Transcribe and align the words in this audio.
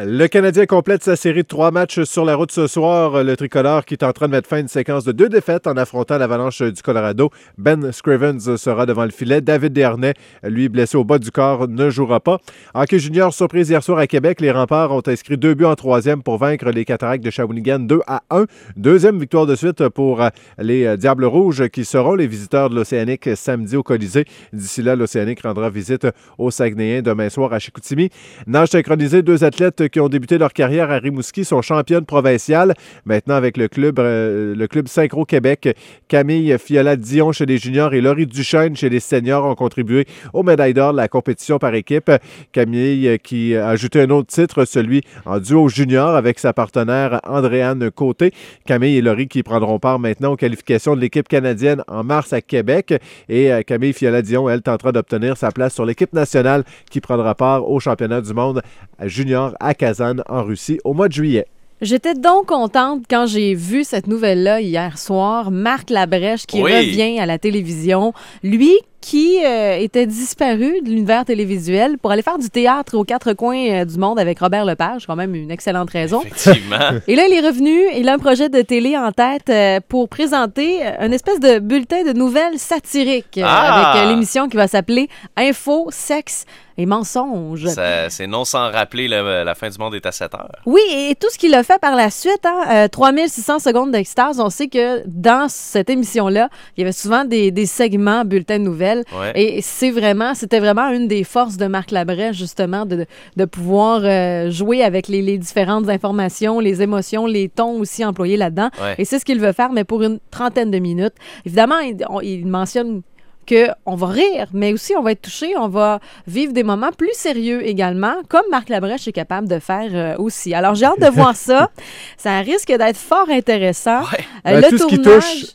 Le 0.00 0.28
Canadien 0.28 0.64
complète 0.66 1.02
sa 1.02 1.16
série 1.16 1.42
de 1.42 1.48
trois 1.48 1.72
matchs 1.72 2.04
sur 2.04 2.24
la 2.24 2.36
route 2.36 2.52
ce 2.52 2.68
soir. 2.68 3.24
Le 3.24 3.36
tricolore 3.36 3.84
qui 3.84 3.94
est 3.94 4.04
en 4.04 4.12
train 4.12 4.26
de 4.26 4.30
mettre 4.30 4.48
fin 4.48 4.58
à 4.58 4.60
une 4.60 4.68
séquence 4.68 5.02
de 5.02 5.10
deux 5.10 5.28
défaites 5.28 5.66
en 5.66 5.76
affrontant 5.76 6.18
l'avalanche 6.18 6.62
du 6.62 6.82
Colorado. 6.82 7.30
Ben 7.56 7.90
Scrivens 7.90 8.56
sera 8.56 8.86
devant 8.86 9.04
le 9.04 9.10
filet. 9.10 9.40
David 9.40 9.72
Dernay, 9.72 10.14
lui 10.44 10.68
blessé 10.68 10.96
au 10.96 11.02
bas 11.02 11.18
du 11.18 11.32
corps, 11.32 11.66
ne 11.66 11.90
jouera 11.90 12.20
pas. 12.20 12.38
Hockey 12.74 13.00
junior, 13.00 13.34
surprise 13.34 13.70
hier 13.70 13.82
soir 13.82 13.98
à 13.98 14.06
Québec. 14.06 14.40
Les 14.40 14.52
remparts 14.52 14.92
ont 14.92 15.02
inscrit 15.04 15.36
deux 15.36 15.54
buts 15.54 15.64
en 15.64 15.74
troisième 15.74 16.22
pour 16.22 16.38
vaincre 16.38 16.70
les 16.70 16.84
Cataractes 16.84 17.24
de 17.24 17.30
Shawinigan 17.30 17.80
2 17.80 17.98
à 18.06 18.22
1. 18.30 18.44
Deuxième 18.76 19.18
victoire 19.18 19.46
de 19.46 19.56
suite 19.56 19.88
pour 19.88 20.22
les 20.58 20.96
Diables 20.96 21.24
Rouges 21.24 21.66
qui 21.70 21.84
seront 21.84 22.14
les 22.14 22.28
visiteurs 22.28 22.70
de 22.70 22.76
l'Océanique 22.76 23.30
samedi 23.34 23.74
au 23.74 23.82
Colisée. 23.82 24.26
D'ici 24.52 24.80
là, 24.80 24.94
l'Océanique 24.94 25.42
rendra 25.42 25.70
visite 25.70 26.06
aux 26.38 26.52
Saguenayens 26.52 27.02
demain 27.02 27.30
soir 27.30 27.52
à 27.52 27.58
Chicoutimi. 27.58 28.10
Nage 28.46 28.68
synchronisé, 28.68 29.22
deux 29.22 29.42
athlètes 29.42 29.87
qui 29.88 30.00
ont 30.00 30.08
débuté 30.08 30.38
leur 30.38 30.52
carrière 30.52 30.90
à 30.90 30.98
Rimouski 30.98 31.44
sont 31.44 31.62
championnes 31.62 32.04
provinciales. 32.04 32.74
Maintenant, 33.04 33.34
avec 33.34 33.56
le 33.56 33.68
club, 33.68 33.98
euh, 33.98 34.66
club 34.68 34.88
Synchro 34.88 35.24
Québec, 35.24 35.76
Camille 36.08 36.56
Fiola-Dion 36.58 37.32
chez 37.32 37.46
les 37.46 37.58
juniors 37.58 37.94
et 37.94 38.00
Laurie 38.00 38.26
Duchesne 38.26 38.76
chez 38.76 38.88
les 38.88 39.00
seniors 39.00 39.44
ont 39.44 39.54
contribué 39.54 40.06
aux 40.32 40.42
médailles 40.42 40.74
d'or 40.74 40.92
de 40.92 40.98
la 40.98 41.08
compétition 41.08 41.58
par 41.58 41.74
équipe. 41.74 42.10
Camille 42.52 43.08
euh, 43.08 43.16
qui 43.16 43.56
a 43.56 43.68
ajouté 43.68 44.02
un 44.02 44.10
autre 44.10 44.28
titre, 44.28 44.64
celui 44.64 45.02
en 45.24 45.38
duo 45.38 45.68
junior 45.68 46.14
avec 46.14 46.38
sa 46.38 46.52
partenaire 46.52 47.20
Andréane 47.24 47.90
Côté. 47.90 48.32
Camille 48.66 48.96
et 48.96 49.02
Laurie 49.02 49.28
qui 49.28 49.42
prendront 49.42 49.78
part 49.78 49.98
maintenant 49.98 50.32
aux 50.32 50.36
qualifications 50.36 50.94
de 50.94 51.00
l'équipe 51.00 51.28
canadienne 51.28 51.82
en 51.88 52.04
mars 52.04 52.32
à 52.32 52.40
Québec. 52.40 52.94
Et 53.28 53.52
euh, 53.52 53.62
Camille 53.62 53.92
Fiola-Dion, 53.92 54.48
elle, 54.48 54.62
tentera 54.62 54.92
d'obtenir 54.92 55.36
sa 55.36 55.50
place 55.50 55.74
sur 55.74 55.84
l'équipe 55.84 56.12
nationale 56.12 56.64
qui 56.90 57.00
prendra 57.00 57.34
part 57.34 57.68
au 57.68 57.80
championnat 57.80 58.20
du 58.20 58.32
monde 58.34 58.62
junior 59.04 59.54
à 59.60 59.74
Kazan 59.78 60.16
en 60.28 60.44
Russie 60.44 60.78
au 60.84 60.92
mois 60.92 61.08
de 61.08 61.14
juillet. 61.14 61.46
J'étais 61.80 62.14
donc 62.14 62.46
contente 62.46 63.04
quand 63.08 63.26
j'ai 63.26 63.54
vu 63.54 63.84
cette 63.84 64.08
nouvelle-là 64.08 64.60
hier 64.60 64.98
soir. 64.98 65.52
Marc 65.52 65.90
Labrèche 65.90 66.44
qui 66.44 66.60
revient 66.60 67.20
à 67.20 67.26
la 67.26 67.38
télévision. 67.38 68.12
Lui 68.42 68.76
qui 69.10 69.38
euh, 69.42 69.76
était 69.78 70.04
disparu 70.06 70.82
de 70.82 70.88
l'univers 70.90 71.24
télévisuel 71.24 71.96
pour 71.96 72.10
aller 72.10 72.20
faire 72.20 72.36
du 72.36 72.50
théâtre 72.50 72.94
aux 72.94 73.04
quatre 73.04 73.32
coins 73.32 73.70
euh, 73.70 73.84
du 73.86 73.96
monde 73.96 74.18
avec 74.18 74.38
Robert 74.38 74.66
Lepage, 74.66 75.06
quand 75.06 75.16
même 75.16 75.34
une 75.34 75.50
excellente 75.50 75.88
raison. 75.90 76.20
Effectivement. 76.26 76.76
Et 77.06 77.16
là, 77.16 77.22
il 77.26 77.32
est 77.34 77.46
revenu, 77.46 77.74
il 77.96 78.06
a 78.08 78.12
un 78.12 78.18
projet 78.18 78.50
de 78.50 78.60
télé 78.60 78.98
en 78.98 79.10
tête 79.12 79.48
euh, 79.48 79.80
pour 79.88 80.10
présenter 80.10 80.80
une 81.00 81.14
espèce 81.14 81.40
de 81.40 81.58
bulletin 81.58 82.02
de 82.04 82.12
nouvelles 82.12 82.58
satiriques 82.58 83.40
Ah! 83.42 83.92
avec 83.94 84.10
l'émission 84.10 84.46
qui 84.48 84.58
va 84.58 84.68
s'appeler 84.68 85.08
Info, 85.38 85.86
sexe 85.90 86.44
et 86.80 86.86
mensonges. 86.86 87.66
C'est 88.08 88.28
non 88.28 88.44
sans 88.44 88.70
rappeler 88.70 89.08
le- 89.08 89.42
la 89.42 89.54
fin 89.56 89.68
du 89.68 89.76
monde 89.78 89.96
est 89.96 90.06
à 90.06 90.12
7 90.12 90.32
heures. 90.34 90.52
Oui, 90.64 90.80
et 90.92 91.16
tout 91.16 91.26
ce 91.28 91.36
qu'il 91.36 91.52
a 91.54 91.64
fait 91.64 91.80
par 91.80 91.96
la 91.96 92.08
suite, 92.08 92.44
hein, 92.44 92.62
euh, 92.70 92.88
3600 92.88 93.58
secondes 93.58 93.90
d'extase, 93.90 94.38
on 94.38 94.48
sait 94.48 94.68
que 94.68 95.02
dans 95.06 95.48
cette 95.48 95.90
émission-là, 95.90 96.48
il 96.76 96.82
y 96.82 96.84
avait 96.84 96.92
souvent 96.92 97.24
des, 97.24 97.50
des 97.50 97.66
segments 97.66 98.24
bulletins 98.24 98.60
de 98.60 98.64
nouvelles. 98.64 98.97
Ouais. 99.18 99.32
Et 99.34 99.62
c'est 99.62 99.90
vraiment, 99.90 100.34
c'était 100.34 100.60
vraiment 100.60 100.88
une 100.90 101.08
des 101.08 101.24
forces 101.24 101.56
de 101.56 101.66
Marc 101.66 101.90
Labrèche, 101.90 102.36
justement, 102.36 102.86
de, 102.86 103.06
de 103.36 103.44
pouvoir 103.44 104.00
euh, 104.04 104.50
jouer 104.50 104.82
avec 104.82 105.08
les, 105.08 105.22
les 105.22 105.38
différentes 105.38 105.88
informations, 105.88 106.60
les 106.60 106.82
émotions, 106.82 107.26
les 107.26 107.48
tons 107.48 107.78
aussi 107.80 108.04
employés 108.04 108.36
là-dedans. 108.36 108.70
Ouais. 108.82 108.94
Et 108.98 109.04
c'est 109.04 109.18
ce 109.18 109.24
qu'il 109.24 109.40
veut 109.40 109.52
faire, 109.52 109.72
mais 109.72 109.84
pour 109.84 110.02
une 110.02 110.18
trentaine 110.30 110.70
de 110.70 110.78
minutes. 110.78 111.14
Évidemment, 111.46 111.78
il, 111.80 111.96
on- 112.08 112.20
il 112.20 112.46
mentionne 112.46 113.02
que 113.46 113.68
on 113.86 113.94
va 113.94 114.08
rire, 114.08 114.48
mais 114.52 114.74
aussi 114.74 114.92
on 114.94 115.02
va 115.02 115.12
être 115.12 115.22
touché, 115.22 115.56
on 115.56 115.68
va 115.68 116.00
vivre 116.26 116.52
des 116.52 116.62
moments 116.62 116.92
plus 116.92 117.14
sérieux 117.14 117.66
également, 117.66 118.12
comme 118.28 118.42
Marc 118.50 118.68
Labrèche 118.68 119.08
est 119.08 119.12
capable 119.12 119.48
de 119.48 119.58
faire 119.58 119.88
euh, 119.94 120.14
aussi. 120.18 120.52
Alors 120.52 120.74
j'ai 120.74 120.84
hâte 120.84 121.00
de 121.00 121.06
voir 121.08 121.34
ça. 121.48 121.70
Ça 122.18 122.40
risque 122.40 122.68
d'être 122.68 122.98
fort 122.98 123.30
intéressant. 123.30 124.00
Ouais. 124.02 124.18
Euh, 124.48 124.60
Ben, 124.60 124.60
le 124.60 124.68
tout 124.68 124.76
ce 124.76 124.86
qui 124.86 125.00
touche 125.00 125.46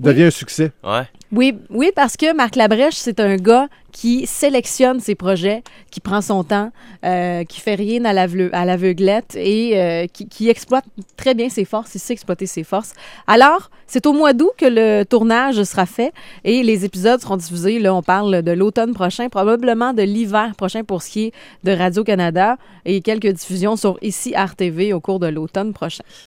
devient 0.00 0.22
un 0.24 0.30
succès. 0.30 0.72
Ouais. 0.82 1.02
Oui, 1.32 1.54
oui, 1.70 1.90
parce 1.94 2.16
que 2.16 2.34
Marc 2.34 2.56
Labrèche, 2.56 2.94
c'est 2.96 3.18
un 3.20 3.36
gars 3.36 3.68
qui 3.90 4.26
sélectionne 4.26 5.00
ses 5.00 5.14
projets, 5.14 5.62
qui 5.90 6.00
prend 6.00 6.22
son 6.22 6.44
temps, 6.44 6.70
euh, 7.04 7.44
qui 7.44 7.60
fait 7.60 7.74
rien 7.74 8.04
à 8.06 8.14
l'aveu- 8.14 8.48
à 8.54 8.64
l'aveuglette 8.64 9.34
et 9.36 9.78
euh, 9.78 10.06
qui, 10.06 10.26
qui 10.28 10.48
exploite 10.48 10.84
très 11.16 11.34
bien 11.34 11.50
ses 11.50 11.66
forces, 11.66 11.94
il 11.94 11.98
sait 11.98 12.14
exploiter 12.14 12.46
ses 12.46 12.64
forces. 12.64 12.94
Alors, 13.26 13.70
c'est 13.86 14.06
au 14.06 14.14
mois 14.14 14.32
d'août 14.32 14.52
que 14.56 14.64
le 14.64 15.04
tournage 15.04 15.62
sera 15.64 15.84
fait 15.84 16.12
et 16.44 16.62
les 16.62 16.86
épisodes 16.86 17.20
seront 17.20 17.36
diffusés. 17.36 17.78
Là, 17.80 17.94
on 17.94 18.02
parle 18.02 18.40
de 18.42 18.52
l'automne 18.52 18.94
prochain, 18.94 19.28
probablement 19.28 19.92
de 19.92 20.02
l'hiver 20.02 20.54
prochain 20.56 20.84
pour 20.84 21.02
ce 21.02 21.10
qui 21.10 21.24
est 21.26 21.32
de 21.64 21.72
Radio-Canada 21.72 22.56
et 22.86 23.02
quelques 23.02 23.28
diffusions 23.28 23.76
sur 23.76 23.98
ici 24.00 24.34
RTV 24.34 24.94
au 24.94 25.00
cours 25.00 25.18
de 25.20 25.26
l'automne 25.26 25.74
prochain. 25.74 26.02